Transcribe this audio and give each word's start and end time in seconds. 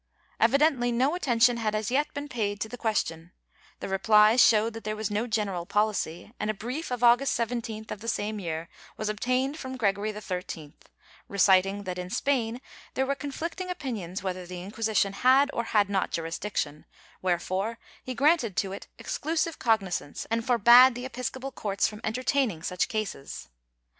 ^ 0.01 0.03
Evidently 0.39 0.91
no 0.91 1.13
attention 1.13 1.57
had 1.57 1.75
as 1.75 1.91
yet 1.91 2.11
been 2.15 2.27
paid 2.27 2.59
to 2.59 2.67
the 2.67 2.75
question; 2.75 3.31
the 3.81 3.87
replies 3.87 4.41
showed 4.43 4.73
that 4.73 4.83
there 4.83 4.95
was 4.95 5.11
no 5.11 5.27
general 5.27 5.67
policy, 5.67 6.33
and 6.39 6.49
a 6.49 6.55
brief 6.55 6.89
of 6.89 7.03
August 7.03 7.37
17th, 7.37 7.91
of 7.91 7.99
the 8.01 8.07
same 8.07 8.39
year, 8.39 8.67
was 8.97 9.09
obtained 9.09 9.59
from 9.59 9.77
Gregory 9.77 10.11
XIII 10.11 10.73
reciting 11.27 11.83
that 11.83 11.99
in 11.99 12.09
Spain 12.09 12.61
tiiere 12.95 13.05
were 13.05 13.13
conflicting 13.13 13.69
opinions 13.69 14.21
w^iether 14.21 14.47
the 14.47 14.63
Inquisition 14.63 15.13
had 15.13 15.51
or 15.53 15.65
had 15.65 15.87
not 15.87 16.09
jurisdiction, 16.09 16.85
wherefore 17.21 17.77
he 18.03 18.15
granted 18.15 18.57
to 18.57 18.71
it 18.71 18.87
exclusive 18.97 19.59
cognizance, 19.59 20.25
and 20.31 20.43
forbade 20.47 20.95
the 20.95 21.05
episcopal 21.05 21.51
courts 21.51 21.87
from 21.87 22.01
entertaining 22.03 22.63
such 22.63 22.87
cases. 22.87 23.49